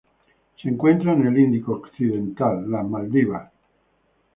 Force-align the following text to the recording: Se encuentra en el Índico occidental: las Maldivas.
Se 0.59 0.67
encuentra 0.67 1.13
en 1.13 1.27
el 1.27 1.37
Índico 1.37 1.73
occidental: 1.73 2.71
las 2.71 2.89
Maldivas. 2.89 3.51